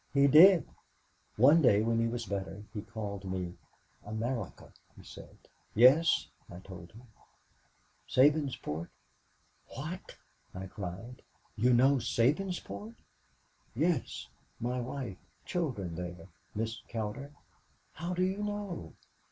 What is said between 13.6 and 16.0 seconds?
"'Yes my wife, children